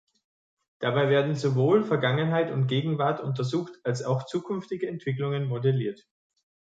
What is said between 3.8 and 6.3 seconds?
als auch zukünftige Entwicklungen modelliert.